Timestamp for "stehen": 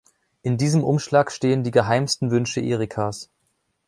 1.31-1.63